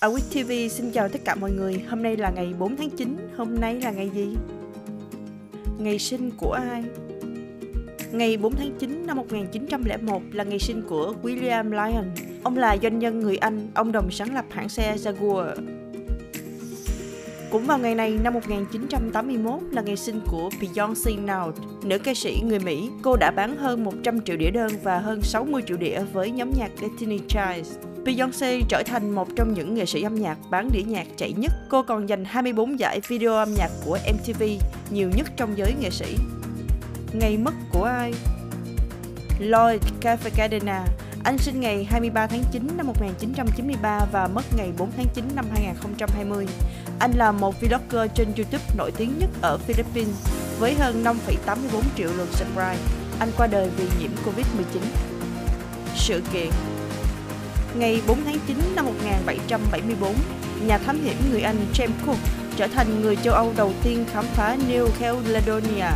[0.00, 1.84] Awit TV xin chào tất cả mọi người.
[1.88, 3.16] Hôm nay là ngày 4 tháng 9.
[3.36, 4.36] Hôm nay là ngày gì?
[5.78, 6.84] Ngày sinh của ai?
[8.12, 12.04] Ngày 4 tháng 9 năm 1901 là ngày sinh của William Lyon.
[12.42, 15.54] Ông là doanh nhân người Anh, ông đồng sáng lập hãng xe Jaguar.
[17.50, 22.40] Cũng vào ngày này năm 1981 là ngày sinh của Beyoncé Knowles, nữ ca sĩ
[22.44, 22.90] người Mỹ.
[23.02, 26.50] Cô đã bán hơn 100 triệu đĩa đơn và hơn 60 triệu đĩa với nhóm
[26.58, 27.76] nhạc Destiny Child.
[28.04, 31.52] Beyoncé trở thành một trong những nghệ sĩ âm nhạc bán đĩa nhạc chạy nhất.
[31.68, 34.42] Cô còn giành 24 giải video âm nhạc của MTV,
[34.90, 36.16] nhiều nhất trong giới nghệ sĩ.
[37.12, 38.12] Ngày mất của ai?
[39.40, 40.80] Lloyd Cafecadena,
[41.24, 45.44] anh sinh ngày 23 tháng 9 năm 1993 và mất ngày 4 tháng 9 năm
[45.50, 46.46] 2020.
[46.98, 52.08] Anh là một vlogger trên YouTube nổi tiếng nhất ở Philippines với hơn 5,84 triệu
[52.16, 52.78] lượt subscribe.
[53.18, 54.80] Anh qua đời vì nhiễm Covid-19.
[55.96, 56.50] Sự kiện
[57.78, 60.14] Ngày 4 tháng 9 năm 1774,
[60.66, 62.18] nhà thám hiểm người Anh James Cook
[62.56, 65.90] trở thành người châu Âu đầu tiên khám phá New Caledonia.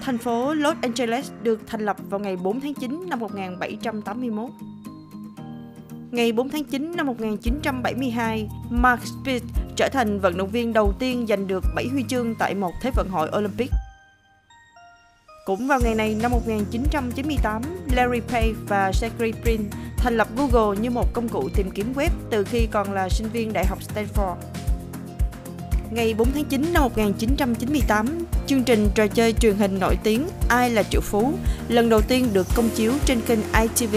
[0.00, 4.50] Thành phố Los Angeles được thành lập vào ngày 4 tháng 9 năm 1781.
[6.14, 9.40] Ngày 4 tháng 9 năm 1972, Mark Spitz
[9.76, 12.90] trở thành vận động viên đầu tiên giành được 7 huy chương tại một Thế
[12.96, 13.70] vận hội Olympic.
[15.44, 17.62] Cũng vào ngày này năm 1998,
[17.96, 19.60] Larry Page và Sergey Brin
[19.96, 23.28] thành lập Google như một công cụ tìm kiếm web từ khi còn là sinh
[23.28, 24.36] viên Đại học Stanford.
[25.90, 28.06] Ngày 4 tháng 9 năm 1998,
[28.46, 31.32] chương trình trò chơi truyền hình nổi tiếng Ai là triệu phú
[31.68, 33.96] lần đầu tiên được công chiếu trên kênh ITV.